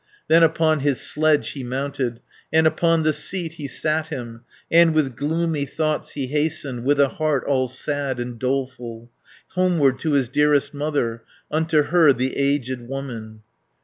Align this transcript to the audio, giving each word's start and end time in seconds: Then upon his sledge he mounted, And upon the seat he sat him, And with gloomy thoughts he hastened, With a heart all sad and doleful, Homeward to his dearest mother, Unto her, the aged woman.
Then 0.29 0.41
upon 0.41 0.79
his 0.79 0.99
sledge 0.99 1.49
he 1.51 1.63
mounted, 1.63 2.21
And 2.51 2.65
upon 2.65 3.03
the 3.03 3.13
seat 3.13 3.53
he 3.53 3.67
sat 3.67 4.07
him, 4.07 4.41
And 4.71 4.95
with 4.95 5.15
gloomy 5.15 5.65
thoughts 5.67 6.13
he 6.13 6.25
hastened, 6.25 6.85
With 6.85 6.99
a 6.99 7.07
heart 7.07 7.43
all 7.45 7.67
sad 7.67 8.19
and 8.19 8.39
doleful, 8.39 9.11
Homeward 9.49 9.99
to 9.99 10.13
his 10.13 10.27
dearest 10.27 10.73
mother, 10.73 11.21
Unto 11.51 11.83
her, 11.83 12.13
the 12.13 12.35
aged 12.35 12.81
woman. 12.87 13.41